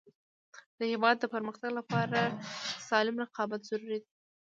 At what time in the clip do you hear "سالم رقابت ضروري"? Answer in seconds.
2.87-3.97